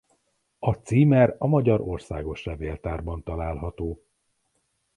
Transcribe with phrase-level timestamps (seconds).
[0.59, 4.03] A címer a Magyar Országos Levéltárban található.